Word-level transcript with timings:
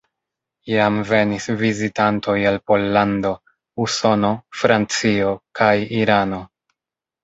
Jam 0.69 0.95
venis 1.09 1.47
vizitantoj 1.59 2.37
el 2.53 2.59
Pollando, 2.71 3.35
Usono, 3.87 4.35
Francio 4.65 5.39
kaj 5.63 5.75
Irano. 6.05 6.47